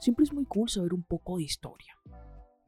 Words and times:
Siempre 0.00 0.24
es 0.24 0.32
muy 0.32 0.44
cool 0.44 0.68
saber 0.68 0.94
un 0.94 1.02
poco 1.02 1.38
de 1.38 1.42
historia. 1.42 1.98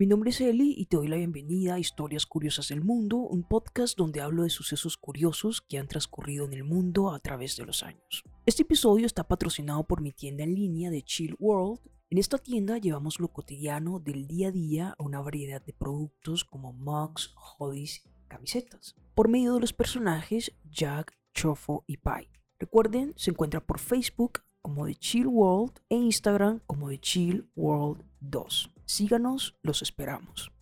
Mi 0.01 0.07
nombre 0.07 0.31
es 0.31 0.41
Eli 0.41 0.75
y 0.77 0.87
te 0.87 0.97
doy 0.97 1.07
la 1.07 1.17
bienvenida 1.17 1.75
a 1.75 1.79
Historias 1.79 2.27
Curiosas 2.27 2.69
del 2.69 2.83
Mundo, 2.83 3.19
un 3.19 3.45
podcast 3.45 3.97
donde 3.97 4.21
hablo 4.21 4.43
de 4.43 4.51
sucesos 4.51 4.97
curiosos 4.97 5.61
que 5.61 5.79
han 5.79 5.87
transcurrido 5.87 6.45
en 6.45 6.55
el 6.55 6.65
mundo 6.65 7.13
a 7.13 7.21
través 7.21 7.57
de 7.57 7.67
los 7.67 7.85
años. 7.85 8.25
Este 8.47 8.63
episodio 8.63 9.07
está 9.07 9.29
patrocinado 9.29 9.85
por 9.85 10.01
mi 10.01 10.11
tienda 10.11 10.43
en 10.43 10.57
línea 10.57 10.91
de 10.91 11.03
Chill 11.03 11.37
World. 11.39 11.81
En 12.09 12.19
esta 12.19 12.37
tienda 12.37 12.79
llevamos 12.79 13.21
lo 13.21 13.29
cotidiano 13.29 14.01
del 14.01 14.27
día 14.27 14.49
a 14.49 14.53
día 14.53 14.97
a 14.99 15.03
una 15.05 15.21
variedad 15.21 15.65
de 15.65 15.73
productos 15.73 16.45
como 16.45 16.73
mugs, 16.73 17.33
hoodies 17.37 18.03
camisetas, 18.27 18.97
por 19.15 19.29
medio 19.29 19.55
de 19.55 19.61
los 19.61 19.73
personajes 19.73 20.53
Jack, 20.65 21.17
Chofo 21.33 21.85
y 21.87 21.99
Pai. 21.99 22.29
Recuerden, 22.59 23.15
se 23.17 23.31
encuentra 23.31 23.65
por 23.65 23.79
Facebook 23.79 24.41
como 24.63 24.87
The 24.87 24.95
Chill 24.95 25.27
World 25.27 25.75
e 25.89 25.97
Instagram 25.97 26.61
como 26.67 26.89
The 26.89 26.99
Chill 26.99 27.49
World 27.57 28.05
2. 28.21 28.71
Síganos, 28.85 29.55
los 29.63 29.83
esperamos. 29.83 30.53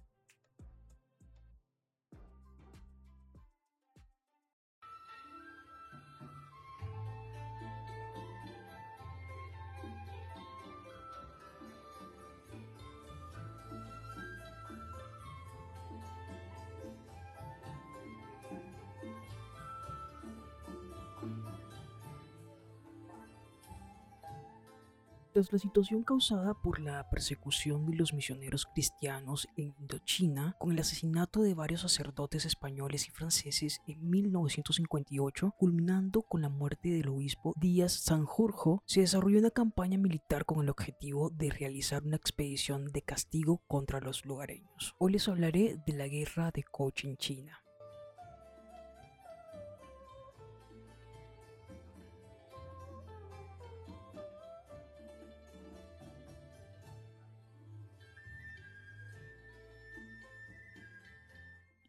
Tras 25.39 25.53
la 25.53 25.59
situación 25.61 26.03
causada 26.03 26.53
por 26.53 26.81
la 26.81 27.09
persecución 27.11 27.87
de 27.87 27.95
los 27.95 28.13
misioneros 28.13 28.67
cristianos 28.67 29.47
en 29.57 29.73
Indochina, 29.79 30.57
con 30.59 30.73
el 30.73 30.81
asesinato 30.81 31.43
de 31.43 31.55
varios 31.55 31.83
sacerdotes 31.83 32.45
españoles 32.45 33.07
y 33.07 33.13
franceses 33.13 33.81
en 33.87 34.11
1958, 34.11 35.55
culminando 35.57 36.23
con 36.23 36.43
la 36.43 36.49
muerte 36.49 36.89
del 36.89 37.11
obispo 37.11 37.55
Díaz 37.57 37.93
Sanjurjo, 37.93 38.83
se 38.85 39.03
desarrolló 39.03 39.39
una 39.39 39.53
campaña 39.53 39.97
militar 39.97 40.45
con 40.45 40.61
el 40.61 40.71
objetivo 40.71 41.31
de 41.31 41.51
realizar 41.51 42.03
una 42.03 42.17
expedición 42.17 42.91
de 42.91 43.03
castigo 43.03 43.63
contra 43.69 44.01
los 44.01 44.25
lugareños. 44.25 44.97
Hoy 44.99 45.13
les 45.13 45.29
hablaré 45.29 45.81
de 45.87 45.93
la 45.93 46.09
guerra 46.09 46.51
de 46.51 46.65
Cochinchina. 46.65 47.63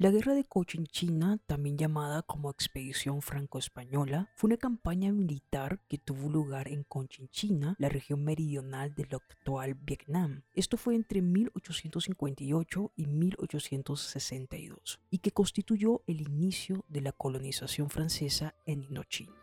La 0.02 0.12
guerra 0.12 0.34
de 0.34 0.46
Cochinchina, 0.46 1.40
también 1.46 1.78
llamada 1.78 2.22
como 2.22 2.50
Expedición 2.50 3.22
Franco-Española, 3.22 4.30
fue 4.34 4.48
una 4.48 4.56
campaña 4.56 5.12
militar 5.12 5.82
que 5.90 5.98
tuvo 5.98 6.30
lugar 6.30 6.70
en 6.70 6.86
Cochinchina, 6.86 7.76
la 7.78 7.90
región 7.90 8.24
meridional 8.24 8.96
del 8.96 9.14
actual 9.14 9.74
Vietnam. 9.74 10.44
Esto 10.54 10.78
fue 10.78 10.96
entre 10.96 11.22
1858 11.22 12.94
y 12.96 13.08
1862 13.08 15.02
y 15.10 15.18
que 15.18 15.32
constituyó 15.32 16.02
el 16.08 16.22
inicio 16.22 16.86
de 16.88 17.02
la 17.02 17.12
colonización 17.12 17.90
francesa 17.90 18.56
en 18.66 18.86
Indochina. 18.86 19.36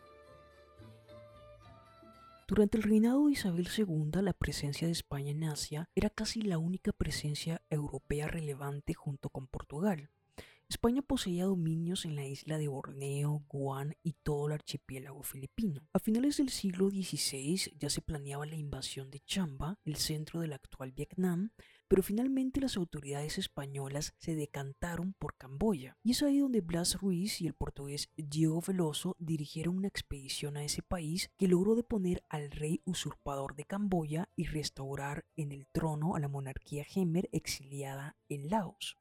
Durante 2.48 2.78
el 2.78 2.84
reinado 2.84 3.26
de 3.26 3.32
Isabel 3.32 3.68
II, 3.76 4.22
la 4.22 4.32
presencia 4.32 4.86
de 4.86 4.92
España 4.92 5.32
en 5.32 5.44
Asia 5.44 5.90
era 5.94 6.08
casi 6.08 6.40
la 6.40 6.56
única 6.56 6.92
presencia 6.92 7.60
europea 7.68 8.26
relevante 8.26 8.94
junto 8.94 9.28
con 9.28 9.48
Portugal. 9.48 10.08
España 10.68 11.00
poseía 11.00 11.44
dominios 11.44 12.04
en 12.04 12.16
la 12.16 12.26
isla 12.26 12.58
de 12.58 12.66
Borneo, 12.66 13.44
Guam 13.48 13.92
y 14.02 14.14
todo 14.14 14.48
el 14.48 14.52
archipiélago 14.54 15.22
filipino. 15.22 15.86
A 15.92 16.00
finales 16.00 16.38
del 16.38 16.48
siglo 16.48 16.90
XVI 16.90 17.72
ya 17.78 17.88
se 17.88 18.02
planeaba 18.02 18.46
la 18.46 18.56
invasión 18.56 19.12
de 19.12 19.20
Chamba, 19.20 19.78
el 19.84 19.94
centro 19.94 20.40
del 20.40 20.52
actual 20.52 20.90
Vietnam, 20.90 21.50
pero 21.86 22.02
finalmente 22.02 22.60
las 22.60 22.76
autoridades 22.76 23.38
españolas 23.38 24.14
se 24.18 24.34
decantaron 24.34 25.14
por 25.20 25.36
Camboya. 25.36 25.96
Y 26.02 26.10
es 26.10 26.24
ahí 26.24 26.40
donde 26.40 26.62
Blas 26.62 27.00
Ruiz 27.00 27.40
y 27.40 27.46
el 27.46 27.54
portugués 27.54 28.10
Diego 28.16 28.60
Veloso 28.60 29.14
dirigieron 29.20 29.76
una 29.76 29.88
expedición 29.88 30.56
a 30.56 30.64
ese 30.64 30.82
país 30.82 31.30
que 31.36 31.46
logró 31.46 31.76
deponer 31.76 32.24
al 32.28 32.50
rey 32.50 32.82
usurpador 32.84 33.54
de 33.54 33.66
Camboya 33.66 34.30
y 34.34 34.46
restaurar 34.46 35.26
en 35.36 35.52
el 35.52 35.68
trono 35.68 36.16
a 36.16 36.18
la 36.18 36.26
monarquía 36.28 36.82
Gemer 36.82 37.28
exiliada 37.30 38.16
en 38.28 38.50
Laos. 38.50 38.96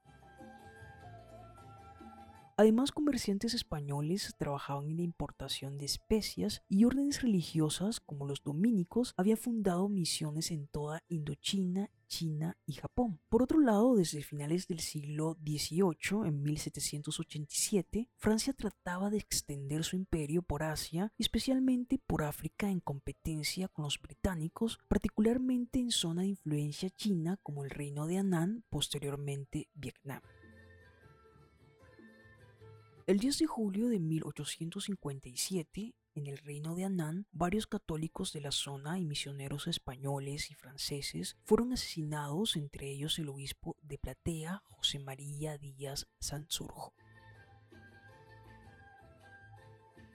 Además, 2.58 2.94
comerciantes 2.94 3.54
españoles 3.54 4.34
trabajaban 4.38 4.90
en 4.90 4.98
la 4.98 5.04
importación 5.04 5.78
de 5.78 5.86
especias 5.86 6.64
y 6.70 6.86
órdenes 6.86 7.22
religiosas 7.22 8.00
como 8.00 8.26
los 8.26 8.44
dominicos 8.44 9.14
habían 9.18 9.38
fundado 9.38 9.90
misiones 9.90 10.52
en 10.52 10.68
toda 10.68 11.04
Indochina, 11.10 11.92
China 12.08 12.58
y 12.66 12.74
Japón. 12.74 13.20
Por 13.28 13.44
otro 13.44 13.60
lado, 13.60 13.96
desde 13.96 14.24
finales 14.24 14.68
del 14.68 14.80
siglo 14.80 15.38
XVIII, 15.44 16.28
en 16.28 16.44
1787, 16.44 18.10
Francia 18.16 18.54
trataba 18.54 19.10
de 19.10 19.18
extender 19.18 19.84
su 19.84 19.98
imperio 19.98 20.42
por 20.42 20.64
Asia, 20.64 21.12
especialmente 21.18 22.00
por 22.00 22.24
África 22.24 22.70
en 22.70 22.80
competencia 22.80 23.68
con 23.68 23.84
los 23.84 24.02
británicos, 24.02 24.80
particularmente 24.88 25.80
en 25.80 25.92
zona 25.92 26.22
de 26.22 26.30
influencia 26.30 26.90
china 26.90 27.38
como 27.44 27.66
el 27.66 27.70
reino 27.70 28.08
de 28.08 28.20
Anán, 28.20 28.64
posteriormente 28.70 29.68
Vietnam. 29.74 30.22
El 33.08 33.20
10 33.20 33.38
de 33.38 33.46
julio 33.46 33.88
de 33.88 34.00
1857, 34.00 35.94
en 36.16 36.26
el 36.26 36.40
reino 36.40 36.74
de 36.74 36.86
Anán, 36.86 37.28
varios 37.32 37.68
católicos 37.68 38.34
de 38.34 38.42
la 38.42 38.52
zona 38.52 38.98
y 38.98 39.06
misioneros 39.06 39.68
españoles 39.68 40.50
y 40.50 40.56
franceses 40.56 41.38
fueron 41.44 41.72
asesinados, 41.72 42.56
entre 42.56 42.90
ellos 42.90 43.20
el 43.20 43.30
obispo 43.30 43.78
de 43.84 44.00
Platea, 44.00 44.64
José 44.66 44.98
María 44.98 45.60
Díaz 45.60 46.08
Sansurjo. 46.20 46.96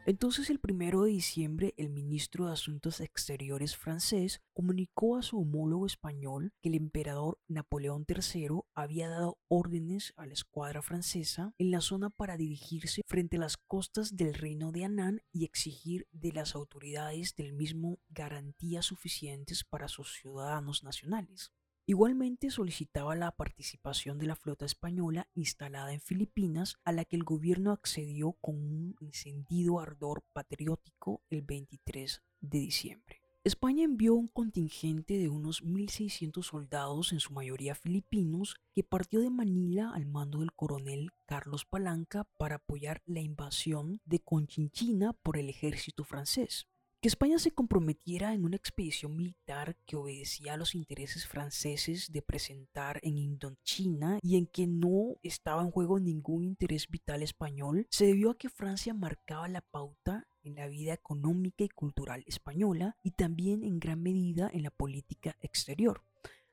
Entonces 0.07 0.49
el 0.49 0.59
primero 0.59 1.03
de 1.03 1.11
diciembre 1.11 1.75
el 1.77 1.91
ministro 1.91 2.47
de 2.47 2.53
Asuntos 2.53 3.01
Exteriores 3.01 3.77
francés 3.77 4.41
comunicó 4.55 5.17
a 5.17 5.23
su 5.23 5.39
homólogo 5.39 5.87
español 5.87 6.53
que 6.63 6.71
el 6.71 6.75
emperador 6.75 7.39
Napoleón 7.49 8.07
III 8.09 8.63
había 8.75 9.09
dado 9.11 9.39
órdenes 9.49 10.15
a 10.17 10.27
la 10.27 10.33
escuadra 10.33 10.81
francesa 10.81 11.55
en 11.59 11.71
la 11.71 11.83
zona 11.83 12.09
para 12.09 12.39
dirigirse 12.39 13.03
frente 13.07 13.37
a 13.37 13.41
las 13.41 13.59
costas 13.59 14.17
del 14.17 14.33
reino 14.33 14.73
de 14.73 14.87
Anán 14.87 15.23
y 15.33 15.45
exigir 15.45 16.09
de 16.13 16.33
las 16.33 16.55
autoridades 16.55 17.37
del 17.37 17.53
mismo 17.53 17.99
garantías 18.09 18.87
suficientes 18.87 19.65
para 19.65 19.87
sus 19.87 20.15
ciudadanos 20.15 20.83
nacionales. 20.83 21.53
Igualmente 21.91 22.53
solicitaba 22.53 23.17
la 23.17 23.33
participación 23.33 24.17
de 24.17 24.29
la 24.29 24.37
flota 24.37 24.65
española 24.65 25.29
instalada 25.35 25.93
en 25.93 26.01
Filipinas, 26.01 26.77
a 26.85 26.93
la 26.93 27.05
que 27.05 27.17
el 27.17 27.25
gobierno 27.25 27.73
accedió 27.73 28.35
con 28.41 28.55
un 28.55 28.95
encendido 29.01 29.81
ardor 29.81 30.23
patriótico 30.33 31.25
el 31.31 31.43
23 31.43 32.23
de 32.43 32.59
diciembre. 32.61 33.23
España 33.43 33.83
envió 33.83 34.15
un 34.15 34.29
contingente 34.29 35.19
de 35.19 35.31
unos 35.31 35.65
1.600 35.65 36.45
soldados, 36.45 37.13
en 37.13 37.19
su 37.19 37.33
mayoría 37.33 37.75
filipinos, 37.75 38.55
que 38.73 38.85
partió 38.85 39.19
de 39.19 39.31
Manila 39.31 39.91
al 39.93 40.07
mando 40.07 40.39
del 40.39 40.53
coronel 40.53 41.11
Carlos 41.27 41.65
Palanca 41.65 42.23
para 42.37 42.55
apoyar 42.55 43.03
la 43.05 43.19
invasión 43.19 44.01
de 44.05 44.21
Conchinchina 44.21 45.13
por 45.13 45.37
el 45.37 45.49
ejército 45.49 46.05
francés. 46.05 46.69
Que 47.01 47.09
España 47.09 47.39
se 47.39 47.53
comprometiera 47.53 48.35
en 48.35 48.45
una 48.45 48.57
expedición 48.57 49.17
militar 49.17 49.75
que 49.87 49.97
obedecía 49.97 50.53
a 50.53 50.57
los 50.59 50.75
intereses 50.75 51.27
franceses 51.27 52.13
de 52.13 52.21
presentar 52.21 53.01
en 53.03 53.17
Indochina 53.17 54.19
y 54.21 54.37
en 54.37 54.47
que 54.47 54.67
no 54.67 55.17
estaba 55.23 55.63
en 55.63 55.71
juego 55.71 55.99
ningún 55.99 56.45
interés 56.45 56.89
vital 56.91 57.23
español, 57.23 57.87
se 57.89 58.05
debió 58.05 58.33
a 58.33 58.37
que 58.37 58.51
Francia 58.51 58.93
marcaba 58.93 59.49
la 59.49 59.63
pauta 59.63 60.27
en 60.43 60.57
la 60.57 60.69
vida 60.69 60.93
económica 60.93 61.65
y 61.65 61.71
cultural 61.71 62.23
española 62.27 62.99
y 63.03 63.13
también 63.13 63.65
en 63.65 63.81
gran 63.81 64.03
medida 64.03 64.51
en 64.53 64.63
la 64.63 64.71
política 64.71 65.39
exterior. 65.41 66.03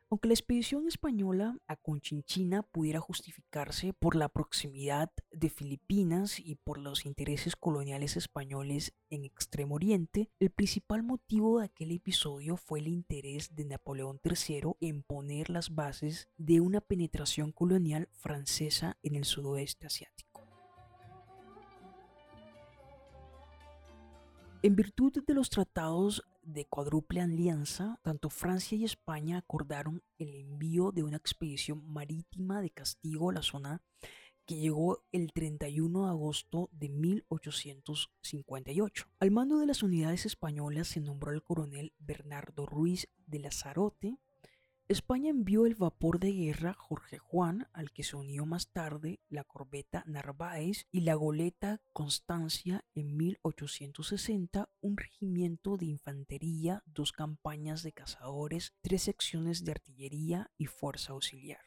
Aunque 0.10 0.30
la 0.30 0.36
expedición 0.36 0.88
española 0.88 1.58
a 1.68 1.76
Conchinchina 1.76 2.64
pudiera 2.64 3.02
justificarse 3.02 3.92
por 3.92 4.16
la 4.16 4.30
proximidad 4.30 5.12
de 5.34 5.50
Filipinas 5.50 6.40
y 6.40 6.56
por 6.56 6.78
los 6.78 7.06
intereses 7.06 7.58
coloniales 7.58 8.16
españoles 8.16 8.94
en 9.10 9.26
Extremo 9.26 9.76
Oriente, 9.76 10.30
el 10.40 10.50
principal 10.50 11.04
motivo 11.04 11.60
de 11.60 11.66
aquel 11.66 11.92
episodio 11.92 12.56
fue 12.56 12.80
el 12.80 12.88
interés 12.88 13.54
de 13.54 13.66
Napoleón 13.66 14.22
III 14.24 14.78
en 14.80 15.04
poner 15.04 15.50
las 15.50 15.76
bases 15.76 16.30
de 16.38 16.62
una 16.62 16.80
penetración 16.80 17.52
colonial 17.52 18.08
francesa 18.14 18.98
en 19.04 19.16
el 19.16 19.26
sudoeste 19.26 19.88
asiático. 19.88 20.28
En 24.64 24.76
virtud 24.78 25.22
de 25.26 25.34
los 25.34 25.50
tratados 25.50 26.24
de 26.48 26.66
cuádruple 26.66 27.22
alianza, 27.22 28.00
tanto 28.02 28.30
Francia 28.30 28.78
y 28.78 28.86
España 28.86 29.38
acordaron 29.38 30.02
el 30.18 30.34
envío 30.34 30.92
de 30.92 31.04
una 31.04 31.18
expedición 31.18 31.86
marítima 31.92 32.62
de 32.62 32.70
castigo 32.70 33.30
a 33.30 33.34
la 33.34 33.42
zona 33.42 33.82
que 34.46 34.56
llegó 34.56 35.04
el 35.12 35.34
31 35.34 36.06
de 36.06 36.10
agosto 36.10 36.70
de 36.72 36.88
1858. 36.88 39.10
Al 39.20 39.32
mando 39.32 39.58
de 39.58 39.66
las 39.66 39.84
unidades 39.84 40.26
españolas 40.26 40.88
se 40.88 41.02
nombró 41.02 41.34
el 41.34 41.44
coronel 41.44 41.92
Bernardo 42.00 42.66
Ruiz 42.66 43.10
de 43.26 43.40
Lazarote, 43.40 44.18
España 44.90 45.32
envió 45.32 45.66
el 45.66 45.76
vapor 45.76 46.18
de 46.18 46.32
guerra 46.32 46.74
Jorge 46.74 47.18
Juan, 47.18 47.68
al 47.74 47.92
que 47.92 48.04
se 48.04 48.16
unió 48.16 48.46
más 48.46 48.72
tarde 48.72 49.20
la 49.28 49.44
corbeta 49.44 50.06
Narváez 50.08 50.88
y 50.94 51.02
la 51.02 51.14
goleta 51.16 51.82
Constancia 51.92 52.86
en 52.96 53.18
1860, 53.18 54.70
un 54.80 54.96
regimiento 54.96 55.76
de 55.76 55.88
infantería, 55.88 56.84
dos 56.86 57.12
campañas 57.12 57.84
de 57.84 57.92
cazadores, 57.92 58.76
tres 58.80 59.04
secciones 59.04 59.66
de 59.66 59.74
artillería 59.74 60.52
y 60.58 60.68
fuerza 60.68 61.12
auxiliar. 61.12 61.60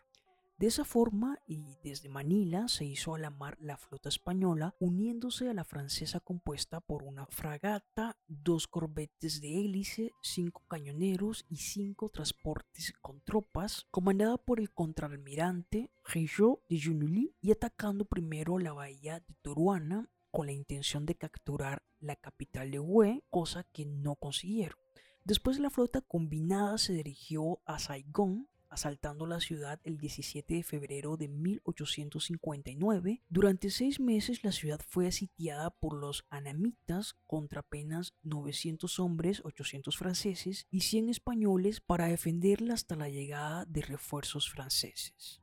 De 0.60 0.66
esa 0.66 0.84
forma, 0.84 1.38
y 1.46 1.78
desde 1.82 2.10
Manila 2.10 2.68
se 2.68 2.84
hizo 2.84 3.14
a 3.14 3.18
la 3.18 3.30
mar 3.30 3.56
la 3.62 3.78
flota 3.78 4.10
española, 4.10 4.76
uniéndose 4.78 5.48
a 5.48 5.54
la 5.54 5.64
francesa 5.64 6.20
compuesta 6.20 6.82
por 6.82 7.02
una 7.02 7.24
fragata, 7.24 8.18
dos 8.28 8.68
corbetes 8.68 9.40
de 9.40 9.58
hélice, 9.58 10.12
cinco 10.20 10.62
cañoneros 10.68 11.46
y 11.48 11.56
cinco 11.56 12.10
transportes 12.10 12.92
con 13.00 13.22
tropas, 13.22 13.86
comandada 13.90 14.36
por 14.36 14.60
el 14.60 14.70
contraalmirante 14.70 15.90
Rigaud 16.04 16.58
de 16.68 16.78
Junuli 16.78 17.34
y 17.40 17.52
atacando 17.52 18.04
primero 18.04 18.58
la 18.58 18.74
bahía 18.74 19.20
de 19.20 19.34
Toruana 19.40 20.10
con 20.30 20.44
la 20.44 20.52
intención 20.52 21.06
de 21.06 21.14
capturar 21.14 21.82
la 22.00 22.16
capital 22.16 22.70
de 22.70 22.80
Hue, 22.80 23.24
cosa 23.30 23.64
que 23.64 23.86
no 23.86 24.14
consiguieron. 24.16 24.76
Después 25.24 25.58
la 25.58 25.70
flota 25.70 26.02
combinada 26.02 26.76
se 26.76 26.92
dirigió 26.92 27.62
a 27.64 27.78
Saigón, 27.78 28.49
asaltando 28.70 29.26
la 29.26 29.40
ciudad 29.40 29.80
el 29.84 29.98
17 29.98 30.54
de 30.54 30.62
febrero 30.62 31.16
de 31.16 31.28
1859. 31.28 33.22
Durante 33.28 33.70
seis 33.70 34.00
meses 34.00 34.44
la 34.44 34.52
ciudad 34.52 34.80
fue 34.88 35.06
asitiada 35.06 35.70
por 35.70 35.94
los 35.94 36.24
anamitas 36.30 37.16
contra 37.26 37.60
apenas 37.60 38.14
900 38.22 38.98
hombres, 39.00 39.42
800 39.44 39.96
franceses 39.96 40.66
y 40.70 40.80
100 40.80 41.10
españoles 41.10 41.80
para 41.80 42.06
defenderla 42.06 42.74
hasta 42.74 42.96
la 42.96 43.08
llegada 43.08 43.64
de 43.66 43.82
refuerzos 43.82 44.48
franceses. 44.48 45.39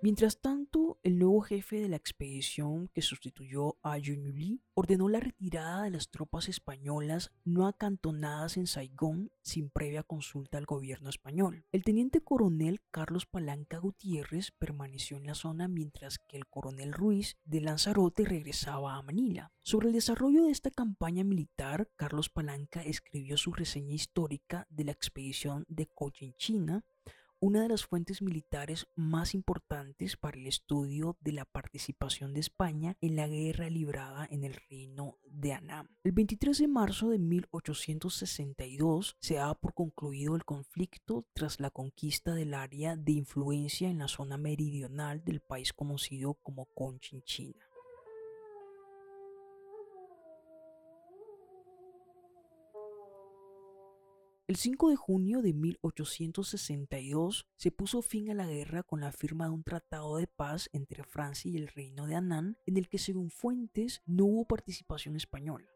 Mientras 0.00 0.40
tanto, 0.40 1.00
el 1.02 1.18
nuevo 1.18 1.40
jefe 1.40 1.80
de 1.80 1.88
la 1.88 1.96
expedición 1.96 2.88
que 2.94 3.02
sustituyó 3.02 3.78
a 3.82 3.98
Junuli 3.98 4.62
ordenó 4.74 5.08
la 5.08 5.18
retirada 5.18 5.82
de 5.82 5.90
las 5.90 6.08
tropas 6.08 6.48
españolas 6.48 7.32
no 7.44 7.66
acantonadas 7.66 8.56
en 8.58 8.68
Saigón 8.68 9.32
sin 9.42 9.70
previa 9.70 10.04
consulta 10.04 10.56
al 10.56 10.66
gobierno 10.66 11.10
español. 11.10 11.64
El 11.72 11.82
teniente 11.82 12.20
coronel 12.20 12.80
Carlos 12.92 13.26
Palanca 13.26 13.78
Gutiérrez 13.78 14.52
permaneció 14.52 15.16
en 15.16 15.26
la 15.26 15.34
zona 15.34 15.66
mientras 15.66 16.18
que 16.18 16.36
el 16.36 16.46
coronel 16.46 16.92
Ruiz 16.92 17.36
de 17.44 17.60
Lanzarote 17.60 18.24
regresaba 18.24 18.94
a 18.94 19.02
Manila. 19.02 19.50
Sobre 19.62 19.88
el 19.88 19.94
desarrollo 19.94 20.44
de 20.44 20.52
esta 20.52 20.70
campaña 20.70 21.24
militar, 21.24 21.90
Carlos 21.96 22.30
Palanca 22.30 22.84
escribió 22.84 23.36
su 23.36 23.52
reseña 23.52 23.94
histórica 23.94 24.68
de 24.70 24.84
la 24.84 24.92
expedición 24.92 25.64
de 25.68 25.86
Cochinchina 25.86 26.84
una 27.40 27.62
de 27.62 27.68
las 27.68 27.84
fuentes 27.86 28.20
militares 28.22 28.86
más 28.96 29.34
importantes 29.34 30.16
para 30.16 30.36
el 30.36 30.46
estudio 30.46 31.16
de 31.20 31.32
la 31.32 31.44
participación 31.44 32.34
de 32.34 32.40
España 32.40 32.96
en 33.00 33.16
la 33.16 33.28
guerra 33.28 33.70
librada 33.70 34.26
en 34.30 34.44
el 34.44 34.54
reino 34.68 35.18
de 35.24 35.52
Anam. 35.52 35.88
El 36.02 36.12
23 36.12 36.58
de 36.58 36.68
marzo 36.68 37.10
de 37.10 37.18
1862 37.18 39.16
se 39.20 39.34
daba 39.34 39.54
por 39.54 39.74
concluido 39.74 40.34
el 40.34 40.44
conflicto 40.44 41.26
tras 41.32 41.60
la 41.60 41.70
conquista 41.70 42.34
del 42.34 42.54
área 42.54 42.96
de 42.96 43.12
influencia 43.12 43.88
en 43.88 43.98
la 43.98 44.08
zona 44.08 44.36
meridional 44.36 45.22
del 45.24 45.40
país 45.40 45.72
conocido 45.72 46.34
como 46.34 46.66
Conchinchina. 46.66 47.67
El 54.48 54.56
5 54.56 54.88
de 54.88 54.96
junio 54.96 55.42
de 55.42 55.52
1862 55.52 57.46
se 57.54 57.70
puso 57.70 58.00
fin 58.00 58.30
a 58.30 58.34
la 58.34 58.46
guerra 58.46 58.82
con 58.82 59.02
la 59.02 59.12
firma 59.12 59.44
de 59.44 59.50
un 59.50 59.62
tratado 59.62 60.16
de 60.16 60.26
paz 60.26 60.70
entre 60.72 61.04
Francia 61.04 61.50
y 61.50 61.58
el 61.58 61.68
reino 61.68 62.06
de 62.06 62.14
Anán, 62.14 62.56
en 62.64 62.78
el 62.78 62.88
que 62.88 62.96
según 62.96 63.30
fuentes 63.30 64.00
no 64.06 64.24
hubo 64.24 64.46
participación 64.46 65.16
española. 65.16 65.68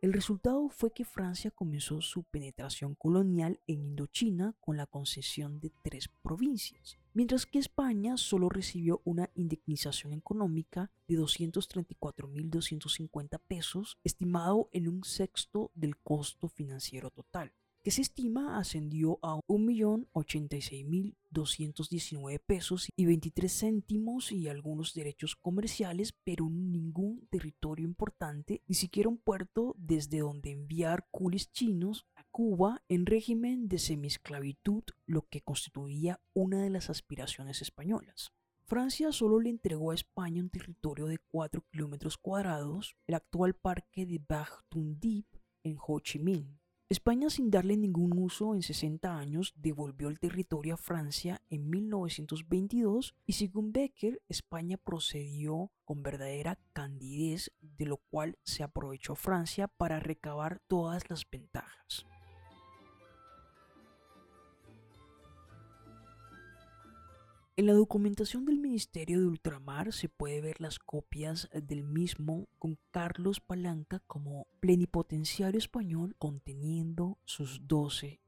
El 0.00 0.12
resultado 0.12 0.68
fue 0.68 0.92
que 0.92 1.04
Francia 1.04 1.50
comenzó 1.50 2.00
su 2.02 2.22
penetración 2.22 2.94
colonial 2.94 3.58
en 3.66 3.82
Indochina 3.82 4.54
con 4.60 4.76
la 4.76 4.86
concesión 4.86 5.58
de 5.58 5.72
tres 5.82 6.06
provincias, 6.22 7.00
mientras 7.12 7.46
que 7.46 7.58
España 7.58 8.16
solo 8.16 8.48
recibió 8.48 9.02
una 9.04 9.28
indemnización 9.34 10.12
económica 10.12 10.92
de 11.08 11.18
234.250 11.18 13.40
pesos, 13.48 13.98
estimado 14.04 14.68
en 14.72 14.86
un 14.86 15.02
sexto 15.02 15.72
del 15.74 15.96
costo 15.96 16.46
financiero 16.46 17.10
total 17.10 17.52
que 17.82 17.90
se 17.90 18.02
estima 18.02 18.58
ascendió 18.58 19.18
a 19.22 19.36
1.086.219 19.48 22.38
pesos 22.44 22.90
y 22.94 23.06
23 23.06 23.58
céntimos 23.58 24.32
y 24.32 24.48
algunos 24.48 24.92
derechos 24.94 25.34
comerciales, 25.36 26.12
pero 26.24 26.50
ningún 26.50 27.26
territorio 27.30 27.86
importante, 27.86 28.62
ni 28.66 28.74
siquiera 28.74 29.08
un 29.08 29.16
puerto 29.18 29.74
desde 29.78 30.18
donde 30.18 30.50
enviar 30.50 31.06
culis 31.10 31.50
chinos 31.52 32.06
a 32.14 32.24
Cuba 32.30 32.82
en 32.88 33.06
régimen 33.06 33.68
de 33.68 33.78
semiesclavitud, 33.78 34.82
lo 35.06 35.26
que 35.28 35.40
constituía 35.40 36.20
una 36.34 36.60
de 36.62 36.68
las 36.70 36.90
aspiraciones 36.90 37.62
españolas. 37.62 38.32
Francia 38.66 39.10
solo 39.10 39.40
le 39.40 39.48
entregó 39.50 39.90
a 39.90 39.94
España 39.94 40.42
un 40.42 40.50
territorio 40.50 41.06
de 41.06 41.18
4 41.18 41.64
kilómetros 41.72 42.18
cuadrados, 42.18 42.94
el 43.08 43.16
actual 43.16 43.54
parque 43.54 44.06
de 44.06 44.20
Bac-Tun-Dip 44.20 45.26
en 45.64 45.76
Ho 45.84 45.98
Chi 45.98 46.20
Minh, 46.20 46.59
España, 46.90 47.30
sin 47.30 47.52
darle 47.52 47.76
ningún 47.76 48.18
uso 48.18 48.52
en 48.52 48.62
60 48.62 49.16
años, 49.16 49.54
devolvió 49.54 50.08
el 50.08 50.18
territorio 50.18 50.74
a 50.74 50.76
Francia 50.76 51.40
en 51.48 51.70
1922 51.70 53.14
y 53.26 53.34
según 53.34 53.72
Becker, 53.72 54.20
España 54.28 54.76
procedió 54.76 55.70
con 55.84 56.02
verdadera 56.02 56.58
candidez, 56.72 57.52
de 57.60 57.86
lo 57.86 57.98
cual 57.98 58.38
se 58.42 58.64
aprovechó 58.64 59.14
Francia 59.14 59.68
para 59.68 60.00
recabar 60.00 60.58
todas 60.66 61.08
las 61.08 61.30
ventajas. 61.30 62.09
En 67.60 67.66
la 67.66 67.74
documentación 67.74 68.46
del 68.46 68.58
Ministerio 68.58 69.20
de 69.20 69.26
Ultramar 69.26 69.92
se 69.92 70.08
puede 70.08 70.40
ver 70.40 70.62
las 70.62 70.78
copias 70.78 71.50
del 71.52 71.84
mismo 71.84 72.48
con 72.58 72.78
Carlos 72.90 73.40
Palanca 73.40 74.00
como 74.06 74.46
plenipotenciario 74.60 75.58
español 75.58 76.16
conteniendo 76.16 77.18
sus 77.26 77.68
12 77.68 78.18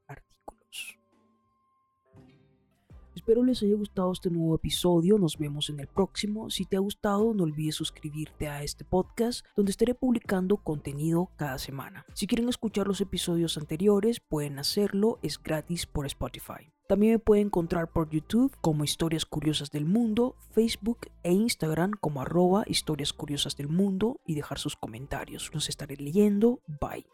Espero 3.23 3.45
les 3.45 3.62
haya 3.62 3.76
gustado 3.76 4.11
este 4.11 4.31
nuevo 4.31 4.57
episodio, 4.57 5.17
nos 5.17 5.38
vemos 5.38 5.71
en 5.71 5.79
el 5.79 5.87
próximo. 5.87 6.50
Si 6.50 6.64
te 6.64 6.75
ha 6.75 6.81
gustado, 6.81 7.33
no 7.35 7.45
olvides 7.45 7.76
suscribirte 7.76 8.49
a 8.49 8.64
este 8.64 8.85
podcast 8.85 9.47
donde 9.55 9.71
estaré 9.71 9.95
publicando 9.95 10.57
contenido 10.57 11.31
cada 11.37 11.59
semana. 11.59 12.05
Si 12.14 12.26
quieren 12.26 12.49
escuchar 12.49 12.88
los 12.88 13.00
episodios 13.00 13.57
anteriores, 13.57 14.19
pueden 14.19 14.59
hacerlo, 14.59 15.21
es 15.23 15.41
gratis 15.41 15.87
por 15.87 16.05
Spotify. 16.07 16.73
También 16.88 17.12
me 17.12 17.19
pueden 17.21 17.47
encontrar 17.47 17.93
por 17.93 18.11
YouTube 18.11 18.57
como 18.61 18.83
Historias 18.83 19.25
Curiosas 19.25 19.71
del 19.71 19.85
Mundo, 19.85 20.35
Facebook 20.50 21.07
e 21.23 21.33
Instagram 21.33 21.93
como 22.00 22.23
arroba 22.23 22.64
Historias 22.67 23.12
Curiosas 23.12 23.57
del 23.57 23.69
Mundo 23.69 24.17
y 24.26 24.35
dejar 24.35 24.59
sus 24.59 24.75
comentarios. 24.75 25.49
Los 25.55 25.69
estaré 25.69 25.97
leyendo. 25.97 26.61
Bye. 26.67 27.07